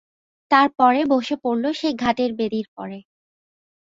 তার 0.51 0.67
পরে 0.79 1.01
বসে 1.11 1.35
পড়ল 1.43 1.63
সেই 1.79 1.93
ঘাটের 1.95 2.31
বেদির 2.39 2.67
পরে। 2.75 2.97